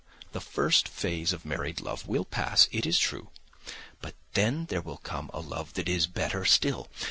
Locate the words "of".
1.31-1.45